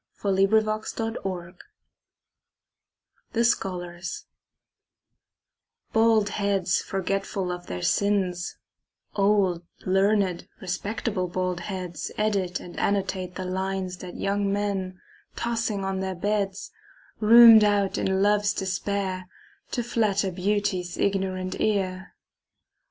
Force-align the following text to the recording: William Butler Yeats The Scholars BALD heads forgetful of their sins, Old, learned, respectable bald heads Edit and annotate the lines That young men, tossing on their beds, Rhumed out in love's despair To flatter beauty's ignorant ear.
William 0.23 0.49
Butler 0.49 1.15
Yeats 1.23 1.53
The 3.33 3.45
Scholars 3.45 4.25
BALD 5.93 6.29
heads 6.29 6.81
forgetful 6.81 7.51
of 7.51 7.67
their 7.67 7.83
sins, 7.83 8.57
Old, 9.15 9.61
learned, 9.85 10.47
respectable 10.59 11.27
bald 11.27 11.59
heads 11.59 12.11
Edit 12.17 12.59
and 12.59 12.79
annotate 12.79 13.35
the 13.35 13.45
lines 13.45 13.97
That 13.97 14.15
young 14.15 14.51
men, 14.51 14.99
tossing 15.35 15.85
on 15.85 15.99
their 15.99 16.15
beds, 16.15 16.71
Rhumed 17.19 17.63
out 17.63 17.99
in 17.99 18.23
love's 18.23 18.55
despair 18.55 19.27
To 19.69 19.83
flatter 19.83 20.31
beauty's 20.31 20.97
ignorant 20.97 21.61
ear. 21.61 22.15